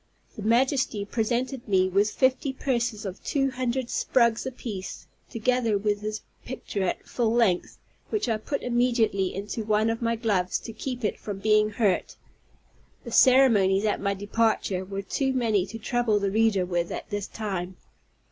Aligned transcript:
His 0.35 0.43
Majesty 0.43 1.05
presented 1.05 1.67
me 1.67 1.87
with 1.87 2.09
fifty 2.09 2.53
purses 2.53 3.05
of 3.05 3.23
two 3.23 3.51
hundred 3.51 3.87
sprugs 3.91 4.47
apiece, 4.47 5.05
together 5.29 5.77
with 5.77 6.01
his 6.01 6.21
picture 6.43 6.81
at 6.81 7.07
full 7.07 7.31
length, 7.31 7.77
which 8.09 8.27
I 8.27 8.37
put 8.37 8.63
immediately 8.63 9.35
into 9.35 9.63
one 9.63 9.91
of 9.91 10.01
my 10.01 10.15
gloves, 10.15 10.57
to 10.61 10.73
keep 10.73 11.05
it 11.05 11.19
from 11.19 11.37
being 11.37 11.69
hurt. 11.69 12.15
The 13.03 13.11
ceremonies 13.11 13.85
at 13.85 14.01
my 14.01 14.15
departure 14.15 14.83
were 14.83 15.03
too 15.03 15.33
many 15.33 15.67
to 15.67 15.77
trouble 15.77 16.17
the 16.17 16.31
reader 16.31 16.65
with 16.65 16.91
at 16.91 17.11
this 17.11 17.27
time. 17.27 17.77